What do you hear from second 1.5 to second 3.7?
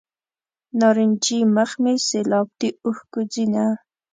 مخ مې سیلاب د اوښکو ځینه.